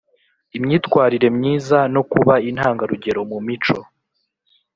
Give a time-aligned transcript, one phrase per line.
[0.57, 3.77] Imyitwarire myiza no kuba intangarugero mu mico